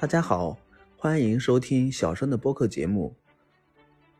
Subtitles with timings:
[0.00, 0.56] 大家好，
[0.96, 3.14] 欢迎收听小生的播客节目。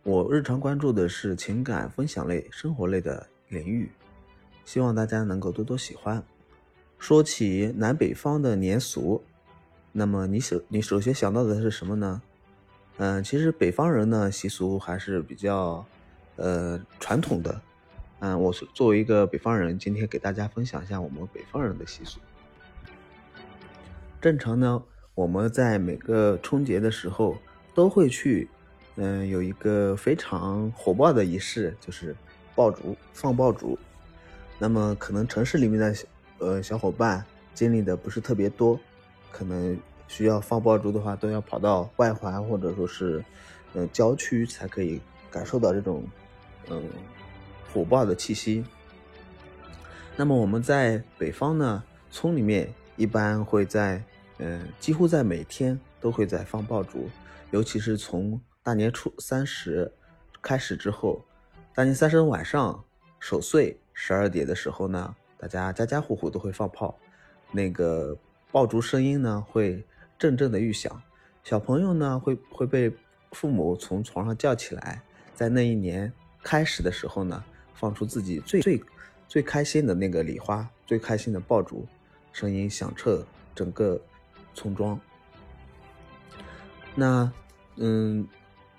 [0.02, 3.90] 我日常关注的是情感分享类、生活类的领域，
[4.66, 6.22] 希望大家能够多多喜欢。
[6.98, 9.24] 说起南北方的年俗，
[9.90, 12.20] 那么你首你首先想到的是什么呢？
[12.98, 15.82] 嗯，其实北方人呢习俗还是比较
[16.36, 17.58] 呃传统的。
[18.18, 22.20] 嗯，我作为一个北方人，今天给大家分享一下我们北方人的习俗。
[24.20, 24.82] 正常呢。
[25.20, 27.36] 我们在每个春节的时候
[27.74, 28.48] 都会去，
[28.96, 32.16] 嗯，有一个非常火爆的仪式，就是
[32.54, 33.78] 爆竹，放爆竹。
[34.58, 35.94] 那么可能城市里面的
[36.38, 38.80] 呃小伙伴经历的不是特别多，
[39.30, 43.22] 可能需要放爆竹的话，都要跑到外环或者说是
[43.74, 44.98] 嗯郊区才可以
[45.30, 46.02] 感受到这种
[46.70, 46.82] 嗯
[47.74, 48.64] 火爆的气息。
[50.16, 54.02] 那么我们在北方呢，村里面一般会在。
[54.42, 57.10] 嗯，几乎在每天都会在放爆竹，
[57.50, 59.92] 尤其是从大年初三十
[60.40, 61.22] 开始之后，
[61.74, 62.82] 大年三十晚上
[63.18, 66.98] 守岁十二点的时候呢，大家家家户户都会放炮，
[67.52, 68.16] 那个
[68.50, 69.84] 爆竹声音呢会
[70.18, 71.02] 阵阵的预响，
[71.44, 72.90] 小朋友呢会会被
[73.32, 75.02] 父母从床上叫起来，
[75.34, 76.10] 在那一年
[76.42, 77.44] 开始的时候呢，
[77.74, 78.82] 放出自己最最
[79.28, 81.86] 最开心的那个礼花，最开心的爆竹，
[82.32, 83.22] 声音响彻
[83.54, 84.00] 整个。
[84.60, 85.00] 村庄，
[86.94, 87.32] 那，
[87.76, 88.28] 嗯，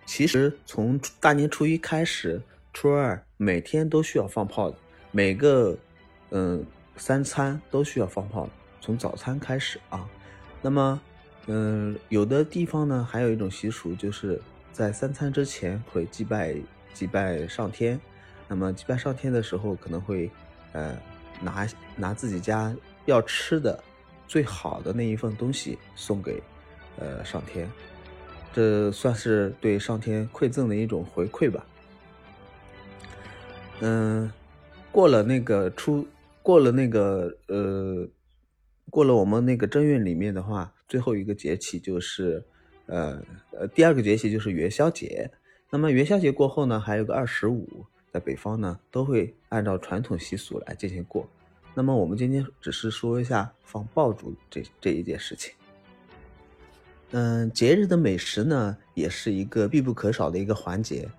[0.06, 2.40] 其实从大年初一开始，
[2.72, 4.72] 初二每天都需要放炮，
[5.10, 5.76] 每个，
[6.30, 6.64] 嗯，
[6.98, 8.48] 三餐都需要放炮，
[8.80, 10.08] 从早餐开始啊。
[10.62, 11.02] 那么，
[11.48, 14.40] 嗯，有的地方呢，还有一种习俗，就是
[14.72, 16.56] 在三餐之前会祭拜
[16.94, 18.00] 祭拜上天。
[18.48, 20.30] 那么祭拜上天的时候，可能会，
[20.74, 20.96] 呃，
[21.42, 22.72] 拿拿自己家
[23.06, 23.84] 要吃的。
[24.32, 26.42] 最好的那一份东西送给，
[26.98, 27.70] 呃，上天，
[28.54, 31.66] 这算是对上天馈赠的一种回馈吧。
[33.82, 34.32] 嗯，
[34.90, 36.08] 过了那个初，
[36.42, 38.08] 过了那个呃，
[38.90, 42.42] 过了我们那个正月里面的话，最后一个节气就是，
[42.86, 43.22] 呃
[43.52, 45.30] 呃，第二个节气就是元宵节。
[45.70, 51.28] 那么元宵节过后呢，还有个二十五，在北方呢，都会按照传统习俗来进行过。
[51.74, 55.54] 那么我们今天只是说一下放爆竹这这一件事情。
[57.12, 61.10] 嗯，节日的美食呢，也是一个必不可少的一个环节。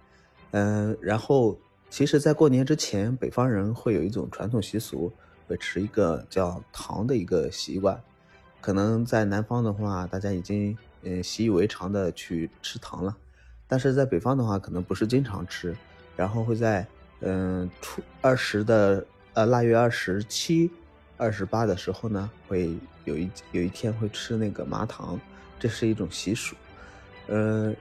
[0.50, 1.58] 嗯，然后
[1.88, 5.10] 其实，在过年之前，北方人会有一种传统习俗，
[5.46, 7.98] 会吃一个叫糖的一个习惯。
[8.60, 13.16] 可能在南方的话，大家已经嗯习以为常的去吃糖了，
[13.66, 15.74] 但是在北方的话，可能不是经常吃，
[16.14, 16.86] 然后会在
[17.20, 19.04] 嗯初二十的。
[19.34, 20.70] 呃，腊月二十七、
[21.16, 25.18] 二十八的时候呢，会有一有一天会吃那个麻糖，
[25.58, 26.54] 这是一种习俗。
[27.28, 27.74] 呃，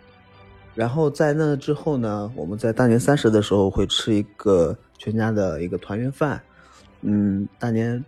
[0.74, 6.42] 然后在那之后呢，我们在大年三十的时候会吃一个全家的一个团圆饭。
[7.02, 8.06] 嗯，大年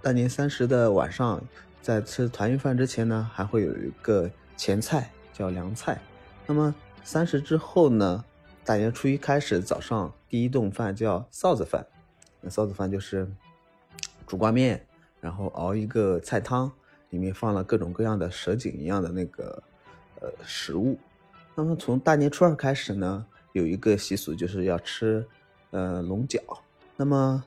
[0.00, 1.42] 大年三十的晚上，
[1.82, 6.00] 在吃团圆饭之前呢，还会有一个前菜叫凉菜。
[6.46, 6.72] 那么
[7.02, 8.24] 三十之后呢，
[8.64, 11.84] 大年初一开始早上第一顿饭叫臊子饭。
[12.50, 13.28] 臊子饭就是
[14.26, 14.84] 煮挂面，
[15.20, 16.70] 然后熬一个菜汤，
[17.10, 19.62] 里面放了各种各样的蛇颈一样的那个
[20.20, 20.98] 呃食物。
[21.54, 25.26] 那么从大年初二开始呢，有一个习俗就是要吃
[25.70, 26.40] 呃龙角。
[26.96, 27.42] 那么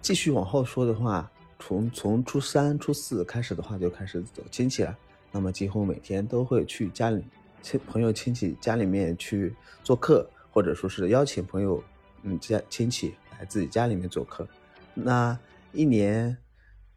[0.00, 4.96] 继续往后说的话，从从初三、初四开始的话，就开始走亲戚了。
[5.32, 7.24] 那么几乎每天都会去家里
[7.60, 11.82] 亲朋友亲戚家里面去做客，或者说是邀请朋友
[12.22, 13.14] 嗯家亲戚。
[13.38, 14.46] 来自己家里面做客，
[14.94, 15.38] 那
[15.72, 16.36] 一年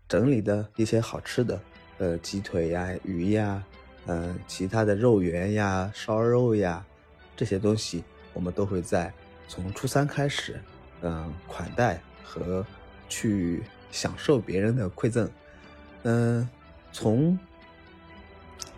[0.07, 1.61] 整理的一些好吃的，
[1.97, 3.63] 呃，鸡腿呀、鱼呀，
[4.05, 6.85] 嗯，其他的肉圆呀、烧肉呀，
[7.35, 9.13] 这些东西我们都会在
[9.47, 10.59] 从初三开始，
[11.01, 12.65] 嗯，款待和
[13.09, 13.61] 去
[13.91, 15.29] 享受别人的馈赠，
[16.03, 16.47] 嗯，
[16.93, 17.37] 从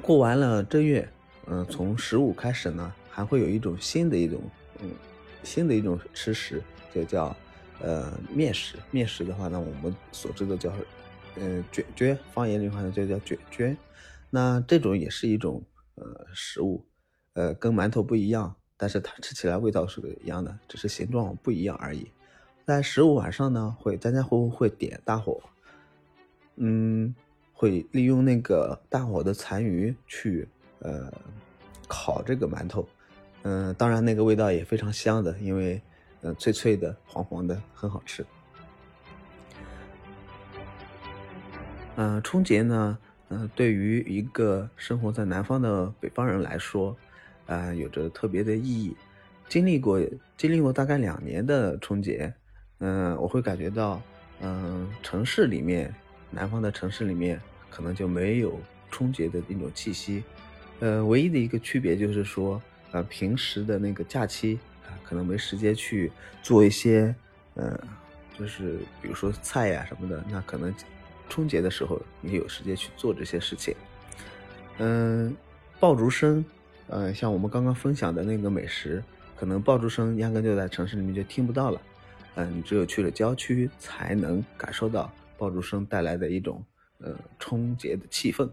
[0.02, 1.08] 过完了正月，
[1.46, 4.42] 嗯，从十五开始呢，还会有一种新的一种，
[4.80, 4.90] 嗯，
[5.44, 6.62] 新的一种吃食，
[6.94, 7.36] 就叫。
[7.84, 10.72] 呃，面食，面食的话呢，我们所知的叫，
[11.36, 13.76] 呃，卷卷，方言里话呢就叫卷卷。
[14.30, 15.64] 那这种也是一种
[15.96, 16.86] 呃食物，
[17.34, 22.08] 呃，跟馒头不一样，但是它吃起来味道是一样的，只是形状不一样而已。
[22.68, 25.42] 在十五晚上呢，会家家户户会点大火，
[26.58, 27.16] 嗯，
[27.52, 30.48] 会利用那个大火的残余去
[30.80, 31.12] 呃
[31.88, 32.88] 烤这个馒头，
[33.42, 35.82] 嗯，当然那个味道也非常香的，因为。
[36.22, 38.26] 嗯，脆脆的，黄黄的，很好吃。
[41.96, 42.98] 嗯，春节呢，
[43.30, 46.96] 嗯，对于一个生活在南方的北方人来说，
[47.48, 48.96] 呃，有着特别的意义。
[49.50, 50.00] 经历过
[50.38, 52.34] 经历过大概两年的春节，
[52.80, 54.02] 嗯，我会感觉到，
[54.40, 55.94] 嗯，城市里面，
[56.30, 57.40] 南方的城市里面
[57.70, 58.58] 可能就没有
[58.90, 60.24] 春节的那种气息。
[60.80, 64.58] 呃，唯一的一个区别就是说，呃，平时的那个假期，
[65.12, 66.10] 可能没时间去
[66.42, 67.14] 做一些，
[67.56, 67.78] 呃，
[68.40, 70.74] 就是比如说菜呀什么的，那可能。
[71.30, 73.74] 春节的时候，你有时间去做这些事情。
[74.80, 75.34] 嗯，
[75.80, 76.44] 爆竹声，
[76.88, 79.02] 呃，像我们刚刚分享的那个美食，
[79.38, 81.82] 可能爆竹声压根就在城市里面就听不到了。
[82.36, 86.62] 嗯，你只有去了郊区，才能感受到爆竹声带来的一种
[87.00, 88.50] 呃春节的气氛。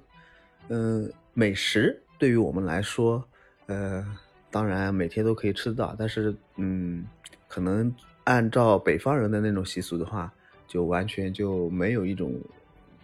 [0.69, 3.29] 嗯，美食对于我们来说，
[3.67, 4.07] 呃，
[4.51, 7.07] 当然每天都可以吃到，但是嗯，
[7.49, 10.33] 可能按照北方人的那种习俗的话，
[10.67, 12.41] 就完全就没有一种。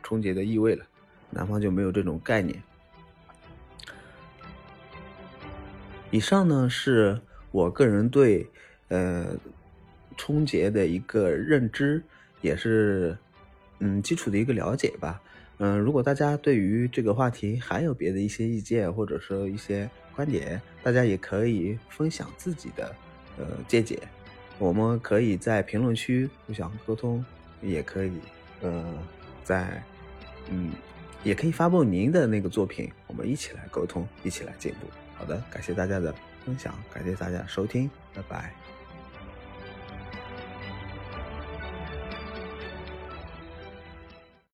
[0.07, 0.85] 春节的意味了，
[1.31, 2.63] 南方就没有这种概念。
[6.11, 7.19] 以上呢是
[7.51, 8.47] 我个人对
[8.89, 9.35] 呃
[10.19, 12.03] 春节的一个认知，
[12.43, 13.17] 也是
[13.79, 15.23] 嗯基础的一个了解吧。
[15.59, 22.95] 嗯，如果大家对于这个话题还有别的一些意见或者说一些观点，大家也可以分享自己的
[23.39, 23.99] 呃见解，
[24.59, 27.25] 我们可以在评论区互相沟通，
[27.63, 28.13] 也可以
[28.61, 28.85] 呃
[29.43, 29.83] 在。
[30.51, 30.73] 嗯，
[31.23, 34.87] 也可以发布您的那个作品，我们一起来沟通，一起来进步。
[35.15, 36.15] 好的，感谢大家的
[36.45, 38.74] 分享，感谢大家收听，拜拜。